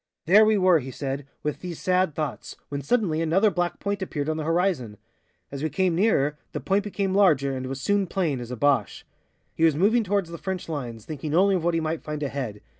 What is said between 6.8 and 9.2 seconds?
became larger and was soon plain, as a Boche.